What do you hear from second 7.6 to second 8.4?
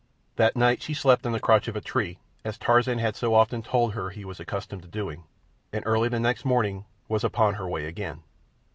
way again.